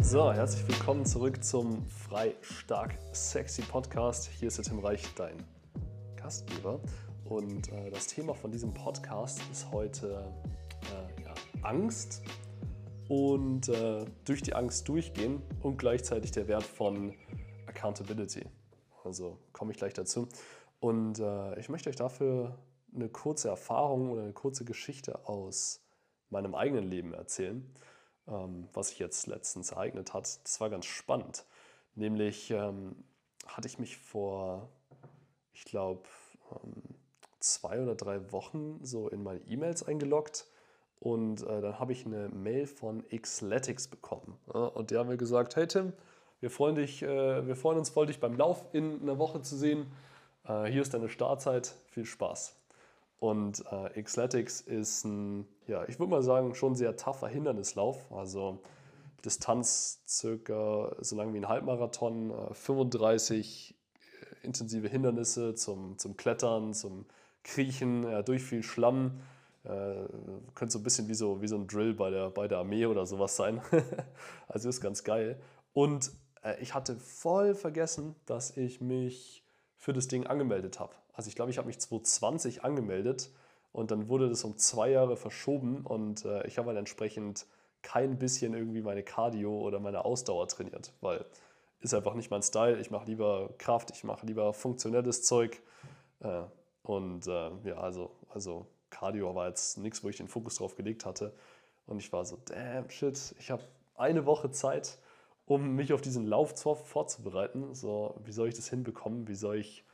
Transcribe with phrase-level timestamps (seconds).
[0.00, 4.28] So, herzlich willkommen zurück zum Frei Stark Sexy Podcast.
[4.28, 5.36] Hier ist der Tim Reich, dein
[6.16, 6.80] Gastgeber.
[7.24, 10.32] Und äh, das Thema von diesem Podcast ist heute
[10.84, 12.22] äh, ja, Angst
[13.08, 17.14] und äh, durch die Angst durchgehen und gleichzeitig der Wert von
[17.66, 18.46] Accountability.
[19.04, 20.28] Also komme ich gleich dazu.
[20.80, 22.56] Und äh, ich möchte euch dafür
[22.94, 25.84] eine kurze Erfahrung oder eine kurze Geschichte aus
[26.30, 27.68] meinem eigenen Leben erzählen
[28.28, 30.40] ähm, was sich jetzt letztens ereignet hat.
[30.44, 31.44] Das war ganz spannend.
[31.94, 32.96] Nämlich ähm,
[33.46, 34.68] hatte ich mich vor,
[35.52, 36.02] ich glaube,
[36.52, 36.82] ähm,
[37.40, 40.46] zwei oder drei Wochen so in meine E-Mails eingeloggt
[41.00, 44.38] und äh, dann habe ich eine Mail von Xletics bekommen.
[44.52, 45.92] Ja, und die haben mir gesagt, hey Tim,
[46.40, 49.56] wir freuen, dich, äh, wir freuen uns voll, dich beim Lauf in einer Woche zu
[49.56, 49.86] sehen.
[50.44, 52.57] Äh, hier ist deine Startzeit, viel Spaß.
[53.20, 58.10] Und äh, Xletics ist ein, ja, ich würde mal sagen, schon sehr tougher Hindernislauf.
[58.12, 58.60] Also
[59.24, 63.74] Distanz circa so lang wie ein Halbmarathon, äh, 35
[64.42, 67.06] äh, intensive Hindernisse zum, zum Klettern, zum
[67.42, 69.20] Kriechen, äh, durch viel Schlamm.
[69.64, 70.06] Äh,
[70.54, 72.86] könnte so ein bisschen wie so, wie so ein Drill bei der, bei der Armee
[72.86, 73.60] oder sowas sein.
[74.48, 75.40] also ist ganz geil.
[75.72, 76.12] Und
[76.44, 79.44] äh, ich hatte voll vergessen, dass ich mich
[79.76, 80.94] für das Ding angemeldet habe.
[81.18, 83.32] Also ich glaube, ich habe mich 2020 angemeldet
[83.72, 87.46] und dann wurde das um zwei Jahre verschoben und äh, ich habe halt entsprechend
[87.82, 91.24] kein bisschen irgendwie meine Cardio oder meine Ausdauer trainiert, weil
[91.80, 92.78] ist einfach nicht mein Style.
[92.78, 95.60] Ich mache lieber Kraft, ich mache lieber funktionelles Zeug.
[96.20, 96.42] Äh,
[96.84, 101.04] und äh, ja, also, also Cardio war jetzt nichts, wo ich den Fokus drauf gelegt
[101.04, 101.34] hatte.
[101.86, 103.64] Und ich war so, damn shit, ich habe
[103.96, 104.98] eine Woche Zeit,
[105.46, 107.74] um mich auf diesen Lauf vorzubereiten.
[107.74, 109.26] So, wie soll ich das hinbekommen?
[109.26, 109.84] Wie soll ich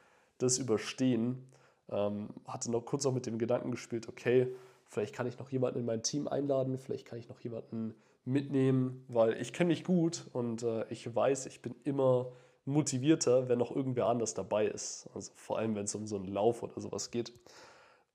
[0.44, 1.46] das überstehen.
[1.90, 4.54] Ähm, hatte noch kurz auch mit dem Gedanken gespielt, okay,
[4.86, 9.04] vielleicht kann ich noch jemanden in mein Team einladen, vielleicht kann ich noch jemanden mitnehmen,
[9.08, 12.32] weil ich kenne mich gut und äh, ich weiß, ich bin immer
[12.64, 15.08] motivierter, wenn noch irgendwer anders dabei ist.
[15.14, 17.32] Also vor allem, wenn es um so einen Lauf oder sowas geht.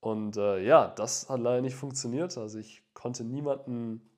[0.01, 2.38] Und äh, ja, das hat leider nicht funktioniert.
[2.38, 4.09] Also ich konnte niemanden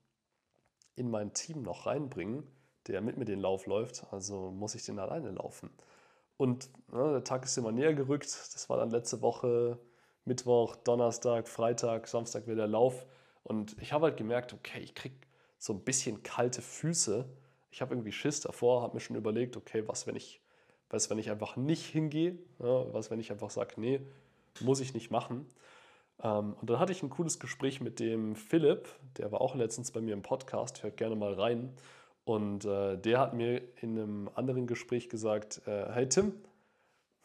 [0.96, 2.44] in mein Team noch reinbringen,
[2.88, 4.06] der mit mir den Lauf läuft.
[4.12, 5.70] Also muss ich den alleine laufen.
[6.42, 8.26] Und ne, der Tag ist immer näher gerückt.
[8.26, 9.78] Das war dann letzte Woche,
[10.26, 13.06] Mittwoch, Donnerstag, Freitag, Samstag wieder der Lauf.
[13.44, 15.14] Und ich habe halt gemerkt, okay, ich kriege
[15.60, 17.30] so ein bisschen kalte Füße.
[17.70, 20.42] Ich habe irgendwie Schiss davor, habe mir schon überlegt, okay, was, wenn ich,
[20.90, 22.40] was, wenn ich einfach nicht hingehe?
[22.58, 24.02] Ja, was, wenn ich einfach sage, nee,
[24.62, 25.46] muss ich nicht machen?
[26.24, 29.92] Ähm, und dann hatte ich ein cooles Gespräch mit dem Philipp, der war auch letztens
[29.92, 31.72] bei mir im Podcast, hört gerne mal rein.
[32.32, 36.32] Und äh, der hat mir in einem anderen Gespräch gesagt, äh, hey Tim,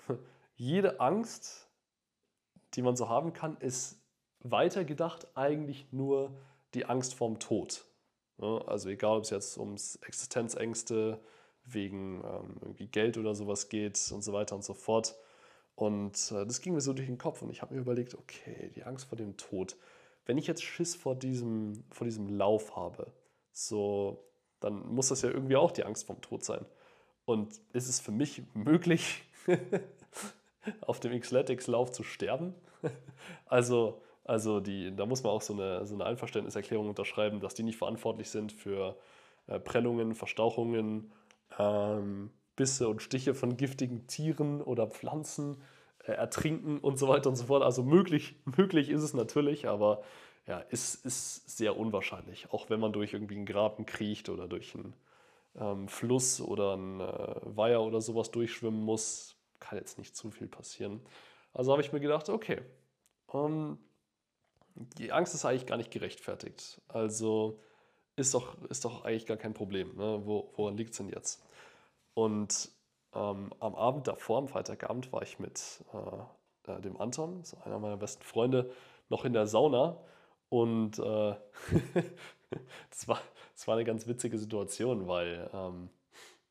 [0.57, 1.69] jede Angst,
[2.75, 4.01] die man so haben kann, ist
[4.41, 6.37] weitergedacht eigentlich nur
[6.75, 7.85] die Angst vorm Tod.
[8.39, 11.21] Ja, also egal, ob es jetzt ums Existenzängste
[11.63, 15.15] wegen ähm, Geld oder sowas geht und so weiter und so fort.
[15.77, 18.73] Und äh, das ging mir so durch den Kopf und ich habe mir überlegt, okay,
[18.75, 19.77] die Angst vor dem Tod.
[20.25, 23.13] Wenn ich jetzt Schiss vor diesem, vor diesem Lauf habe,
[23.53, 24.27] so
[24.67, 26.65] dann muss das ja irgendwie auch die Angst vom Tod sein.
[27.25, 29.23] Und ist es für mich möglich,
[30.81, 32.55] auf dem Xletics-Lauf zu sterben?
[33.47, 37.63] also, also die, da muss man auch so eine, so eine Einverständniserklärung unterschreiben, dass die
[37.63, 38.97] nicht verantwortlich sind für
[39.47, 41.13] äh, Prellungen, Verstauchungen,
[41.59, 45.63] ähm, Bisse und Stiche von giftigen Tieren oder Pflanzen,
[46.05, 47.63] äh, Ertrinken und so weiter und so fort.
[47.63, 50.03] Also möglich, möglich ist es natürlich, aber
[50.47, 52.51] ja, ist, ist sehr unwahrscheinlich.
[52.53, 54.95] Auch wenn man durch irgendwie einen Graben kriecht oder durch einen
[55.57, 60.47] ähm, Fluss oder einen äh, Weiher oder sowas durchschwimmen muss, kann jetzt nicht zu viel
[60.47, 61.01] passieren.
[61.53, 62.63] Also habe ich mir gedacht, okay,
[63.33, 63.79] ähm,
[64.75, 66.81] die Angst ist eigentlich gar nicht gerechtfertigt.
[66.89, 67.61] Also
[68.15, 69.97] ist doch, ist doch eigentlich gar kein Problem.
[69.97, 70.23] Ne?
[70.25, 71.45] Wo, woran liegt es denn jetzt?
[72.15, 72.71] Und
[73.15, 77.97] ähm, am Abend davor, am Freitagabend, war ich mit äh, äh dem Anton, einer meiner
[77.97, 78.71] besten Freunde,
[79.09, 79.99] noch in der Sauna
[80.49, 81.03] und äh,
[82.91, 83.21] das, war,
[83.55, 85.91] das war eine ganz witzige Situation, weil ähm,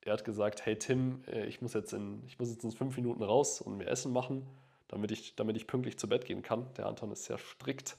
[0.02, 2.96] er hat gesagt, hey Tim, äh, ich muss, jetzt in, ich muss jetzt in fünf
[2.98, 4.46] Minuten raus und mir Essen machen,
[4.88, 6.68] damit ich, damit ich pünktlich zu Bett gehen kann.
[6.78, 7.98] Der Anton ist sehr strikt,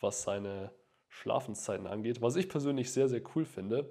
[0.00, 0.70] was seine
[1.08, 3.90] Schlafenszeiten angeht, was ich persönlich sehr, sehr cool finde.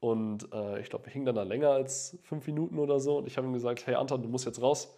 [0.00, 3.18] Und äh, ich glaube, wir hingen dann da länger als fünf Minuten oder so.
[3.18, 4.96] Und ich habe ihm gesagt, hey Anton, du musst jetzt raus,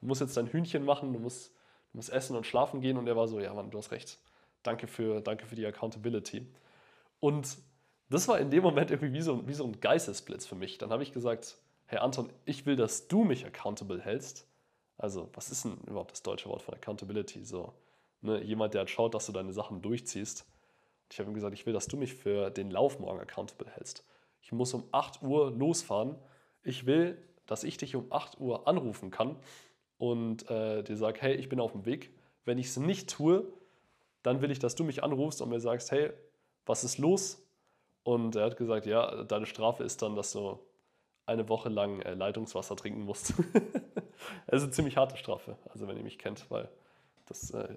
[0.00, 1.52] du musst jetzt dein Hühnchen machen, du musst,
[1.92, 2.96] du musst essen und schlafen gehen.
[2.96, 4.18] Und er war so, ja Mann, du hast recht
[4.62, 6.46] danke für, danke für die Accountability.
[7.20, 7.58] Und
[8.10, 10.78] das war in dem Moment irgendwie wie so, wie so ein Geistesblitz für mich.
[10.78, 14.46] Dann habe ich gesagt, hey Anton, ich will, dass du mich accountable hältst.
[14.98, 17.44] Also, was ist denn überhaupt das deutsche Wort von Accountability?
[17.44, 17.72] So,
[18.20, 20.46] ne, jemand, der halt schaut, dass du deine Sachen durchziehst.
[21.10, 24.04] Ich habe ihm gesagt, ich will, dass du mich für den Lauf morgen accountable hältst.
[24.40, 26.16] ich muss um 8 Uhr losfahren.
[26.62, 27.16] Ich will,
[27.46, 29.36] dass ich dich um 8 Uhr anrufen kann
[29.98, 32.14] und äh, dir sage, hey, ich bin auf dem Weg.
[32.44, 33.52] Wenn ich es nicht tue,
[34.22, 36.12] dann will ich, dass du mich anrufst und mir sagst, hey,
[36.66, 37.42] was ist los?
[38.04, 40.58] Und er hat gesagt, ja, deine Strafe ist dann, dass du
[41.26, 43.34] eine Woche lang äh, Leitungswasser trinken musst.
[44.46, 46.68] das ist eine ziemlich harte Strafe, also wenn ihr mich kennt, weil
[47.26, 47.76] das äh,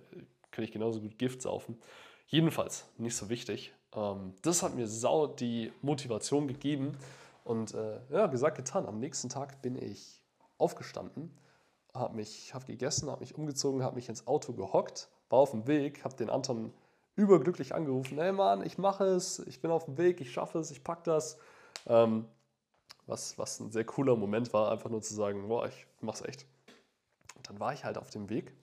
[0.51, 1.79] kann ich genauso gut Gift saufen.
[2.27, 3.73] Jedenfalls, nicht so wichtig.
[3.93, 6.97] Ähm, das hat mir sau die Motivation gegeben
[7.43, 8.87] und äh, ja, gesagt, getan.
[8.87, 10.21] Am nächsten Tag bin ich
[10.57, 11.37] aufgestanden,
[11.93, 15.67] habe mich hab gegessen, habe mich umgezogen, habe mich ins Auto gehockt, war auf dem
[15.67, 16.73] Weg, habe den Anton
[17.15, 20.71] überglücklich angerufen, hey Mann, ich mache es, ich bin auf dem Weg, ich schaffe es,
[20.71, 21.37] ich packe das.
[21.87, 22.25] Ähm,
[23.07, 26.45] was, was ein sehr cooler Moment war, einfach nur zu sagen, boah, ich mach's echt.
[27.35, 28.53] Und dann war ich halt auf dem Weg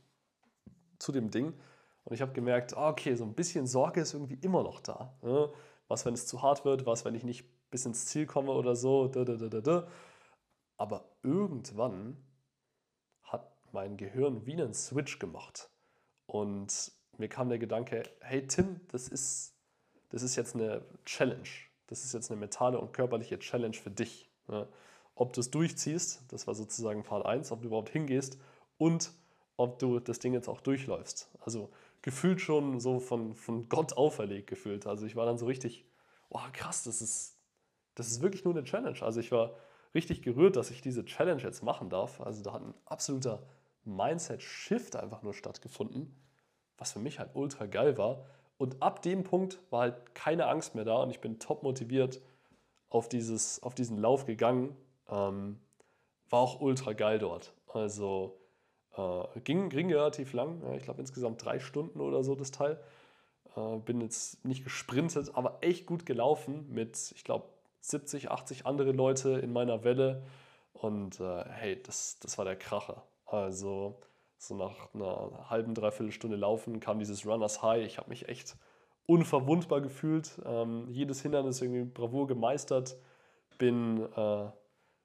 [0.98, 1.54] zu dem Ding
[2.04, 5.14] und ich habe gemerkt, ah, okay, so ein bisschen Sorge ist irgendwie immer noch da.
[5.22, 5.52] Ne?
[5.88, 8.74] Was, wenn es zu hart wird, was, wenn ich nicht bis ins Ziel komme oder
[8.74, 9.10] so.
[10.76, 12.16] Aber irgendwann
[13.22, 15.70] hat mein Gehirn wie einen Switch gemacht.
[16.26, 19.54] Und mir kam der Gedanke, hey Tim, das ist,
[20.10, 21.48] das ist jetzt eine Challenge.
[21.86, 24.30] Das ist jetzt eine mentale und körperliche Challenge für dich.
[24.48, 24.66] Ne?
[25.14, 28.38] Ob du es durchziehst, das war sozusagen Part 1, ob du überhaupt hingehst
[28.78, 29.12] und
[29.56, 31.30] ob du das Ding jetzt auch durchläufst.
[31.40, 31.70] Also
[32.00, 34.86] gefühlt schon so von, von Gott auferlegt gefühlt.
[34.86, 35.84] Also ich war dann so richtig,
[36.30, 37.36] oh krass, das ist,
[37.94, 39.00] das ist wirklich nur eine Challenge.
[39.02, 39.54] Also ich war
[39.94, 42.20] richtig gerührt, dass ich diese Challenge jetzt machen darf.
[42.20, 43.46] Also da hat ein absoluter
[43.84, 46.14] Mindset-Shift einfach nur stattgefunden,
[46.78, 48.24] was für mich halt ultra geil war.
[48.58, 52.20] Und ab dem Punkt war halt keine Angst mehr da und ich bin top motiviert
[52.90, 54.76] auf, dieses, auf diesen Lauf gegangen.
[55.08, 55.58] Ähm,
[56.30, 57.54] war auch ultra geil dort.
[57.66, 58.38] Also
[58.96, 62.80] äh, ging, ging relativ lang, ich glaube insgesamt drei Stunden oder so das Teil.
[63.56, 67.46] Äh, bin jetzt nicht gesprintet, aber echt gut gelaufen mit, ich glaube,
[67.80, 70.22] 70, 80 andere Leute in meiner Welle.
[70.72, 73.02] Und äh, hey, das, das war der Kracher.
[73.32, 73.98] Also
[74.36, 77.84] so nach einer halben, dreiviertel Stunde Laufen kam dieses Runners High.
[77.86, 78.56] Ich habe mich echt
[79.06, 82.96] unverwundbar gefühlt, ähm, jedes Hindernis irgendwie Bravour gemeistert,
[83.58, 84.50] bin äh,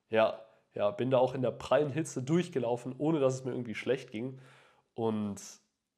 [0.09, 0.41] ja,
[0.73, 4.11] ja, bin da auch in der prallen Hitze durchgelaufen, ohne dass es mir irgendwie schlecht
[4.11, 4.39] ging
[4.93, 5.41] und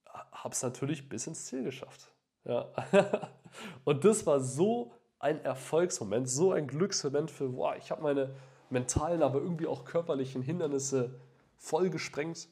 [0.05, 2.11] habe es natürlich bis ins Ziel geschafft.
[2.45, 2.69] Ja.
[3.85, 8.35] und das war so ein Erfolgsmoment, so ein Glücksmoment für, wow, ich habe meine
[8.69, 11.19] mentalen, aber irgendwie auch körperlichen Hindernisse
[11.59, 12.49] voll gesprengt,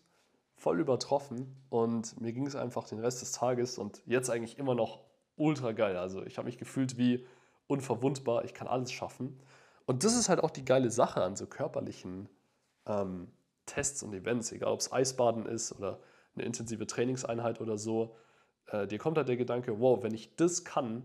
[0.55, 4.75] voll übertroffen und mir ging es einfach den Rest des Tages und jetzt eigentlich immer
[4.75, 5.03] noch
[5.35, 5.97] ultra geil.
[5.97, 7.25] Also ich habe mich gefühlt wie
[7.65, 9.39] unverwundbar, ich kann alles schaffen.
[9.85, 12.29] Und das ist halt auch die geile Sache an so körperlichen
[12.85, 13.31] ähm,
[13.65, 15.99] Tests und Events, egal ob es Eisbaden ist oder
[16.35, 18.15] eine intensive Trainingseinheit oder so.
[18.67, 21.03] Äh, dir kommt halt der Gedanke, wow, wenn ich das kann,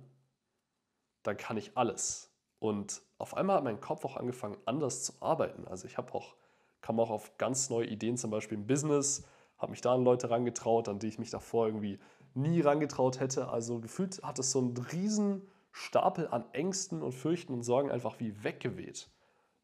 [1.22, 2.34] dann kann ich alles.
[2.58, 5.66] Und auf einmal hat mein Kopf auch angefangen, anders zu arbeiten.
[5.68, 6.34] Also ich habe auch,
[6.82, 9.24] kam auch auf ganz neue Ideen, zum Beispiel im Business,
[9.56, 11.98] habe mich da an Leute rangetraut, an die ich mich davor irgendwie
[12.34, 13.48] nie rangetraut hätte.
[13.48, 18.20] Also gefühlt hat es so einen riesen Stapel an Ängsten und Fürchten und Sorgen einfach
[18.20, 19.08] wie weggeweht.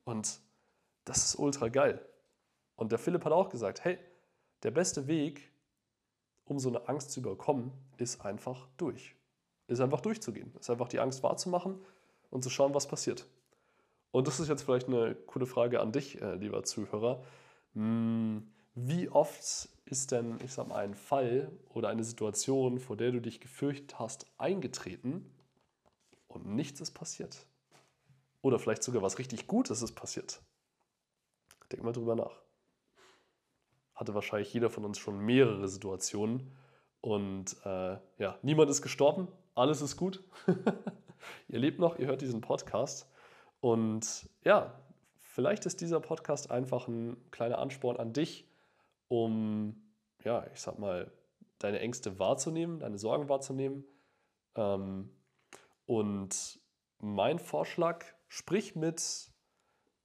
[0.05, 0.41] Und
[1.05, 2.01] das ist ultra geil.
[2.77, 3.99] Und der Philipp hat auch gesagt, hey,
[4.63, 5.53] der beste Weg,
[6.45, 9.17] um so eine Angst zu überkommen, ist einfach durch.
[9.67, 10.55] Ist einfach durchzugehen.
[10.59, 11.79] Ist einfach die Angst wahrzumachen
[12.31, 13.27] und zu schauen, was passiert.
[14.11, 17.23] Und das ist jetzt vielleicht eine coole Frage an dich, äh, lieber Zuhörer.
[17.75, 23.13] Hm, wie oft ist denn, ich sag mal, ein Fall oder eine Situation, vor der
[23.13, 25.31] du dich gefürchtet hast, eingetreten
[26.27, 27.47] und nichts ist passiert.
[28.41, 30.41] Oder vielleicht sogar was richtig Gutes ist passiert.
[31.73, 32.41] Denk mal drüber nach.
[33.95, 36.53] Hatte wahrscheinlich jeder von uns schon mehrere Situationen
[37.01, 40.23] und äh, ja, niemand ist gestorben, alles ist gut.
[41.49, 43.09] ihr lebt noch, ihr hört diesen Podcast
[43.61, 44.75] und ja,
[45.21, 48.47] vielleicht ist dieser Podcast einfach ein kleiner Ansporn an dich,
[49.09, 49.77] um,
[50.25, 51.11] ja, ich sag mal,
[51.59, 53.85] deine Ängste wahrzunehmen, deine Sorgen wahrzunehmen,
[54.55, 55.11] ähm,
[55.87, 56.61] und
[56.99, 59.31] mein Vorschlag, sprich mit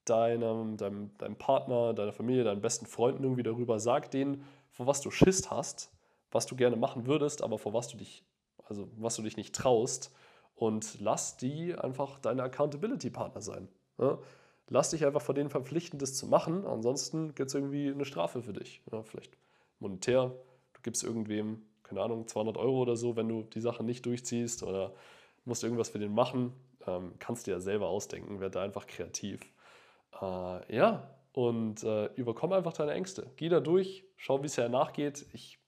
[0.05, 5.01] deinem, deinem, deinem Partner, deiner Familie, deinen besten Freunden irgendwie darüber, sag denen, vor was
[5.01, 5.91] du Schiss hast,
[6.31, 8.23] was du gerne machen würdest, aber vor was du dich,
[8.65, 10.13] also was du dich nicht traust.
[10.55, 13.67] Und lass die einfach deine Accountability-Partner sein.
[13.97, 14.19] Ja?
[14.69, 16.65] Lass dich einfach vor denen verpflichten, das zu machen.
[16.65, 18.81] Ansonsten gibt es irgendwie eine Strafe für dich.
[18.91, 19.03] Ja?
[19.03, 19.37] Vielleicht
[19.79, 20.33] monetär,
[20.73, 24.63] du gibst irgendwem, keine Ahnung, 200 Euro oder so, wenn du die Sache nicht durchziehst
[24.63, 24.93] oder
[25.45, 26.53] musst irgendwas für den machen,
[26.87, 29.41] ähm, kannst dir ja selber ausdenken, werd da einfach kreativ.
[30.21, 33.29] Äh, ja, und äh, überkomm einfach deine Ängste.
[33.35, 35.25] Geh da durch, schau, wie es ja nachgeht.
[35.33, 35.59] Ich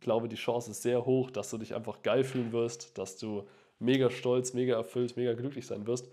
[0.00, 3.46] glaube, die Chance ist sehr hoch, dass du dich einfach geil fühlen wirst, dass du
[3.78, 6.08] mega stolz, mega erfüllt, mega glücklich sein wirst.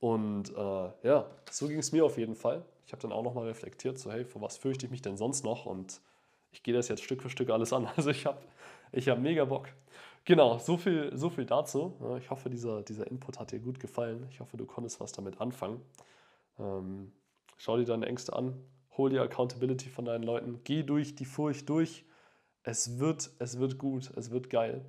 [0.00, 2.64] Und äh, ja, so ging es mir auf jeden Fall.
[2.86, 5.44] Ich habe dann auch nochmal reflektiert, so hey, vor was fürchte ich mich denn sonst
[5.44, 5.66] noch?
[5.66, 6.00] Und
[6.52, 7.88] ich gehe das jetzt Stück für Stück alles an.
[7.96, 8.38] Also ich habe
[8.92, 9.68] ich hab mega Bock.
[10.24, 11.94] Genau, so viel, so viel dazu.
[12.18, 14.26] Ich hoffe, dieser, dieser Input hat dir gut gefallen.
[14.30, 15.82] Ich hoffe, du konntest was damit anfangen.
[16.58, 17.12] Ähm,
[17.56, 18.54] schau dir deine Ängste an,
[18.96, 22.04] hol dir Accountability von deinen Leuten, geh durch die Furcht durch.
[22.62, 24.84] Es wird, es wird gut, es wird geil.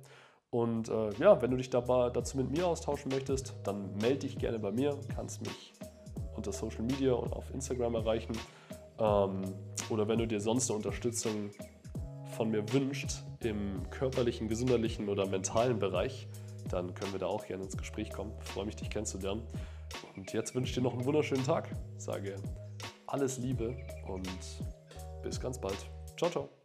[0.56, 4.38] Und äh, ja, wenn du dich dabei, dazu mit mir austauschen möchtest, dann melde dich
[4.38, 4.98] gerne bei mir.
[5.14, 5.74] Kannst mich
[6.34, 8.32] unter Social Media und auf Instagram erreichen.
[8.98, 9.42] Ähm,
[9.90, 11.50] oder wenn du dir sonst eine Unterstützung
[12.38, 13.10] von mir wünscht
[13.40, 16.26] im körperlichen, gesundheitlichen oder mentalen Bereich,
[16.70, 18.32] dann können wir da auch gerne ins Gespräch kommen.
[18.42, 19.42] Ich freue mich, dich kennenzulernen.
[20.16, 21.68] Und jetzt wünsche ich dir noch einen wunderschönen Tag.
[21.98, 22.36] Sage
[23.08, 23.76] alles Liebe
[24.08, 24.28] und
[25.22, 25.86] bis ganz bald.
[26.16, 26.48] Ciao, ciao.